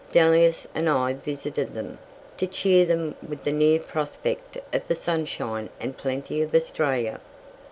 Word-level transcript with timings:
Delius 0.11 0.65
and 0.73 0.89
I 0.89 1.13
visited 1.13 1.75
them, 1.75 1.99
to 2.37 2.47
cheer 2.47 2.85
them 2.87 3.13
with 3.21 3.43
the 3.43 3.51
near 3.51 3.79
prospect 3.79 4.57
of 4.73 4.87
the 4.87 4.95
sunshine 4.95 5.69
and 5.79 5.95
plenty 5.95 6.41
of 6.41 6.55
Australia. 6.55 7.21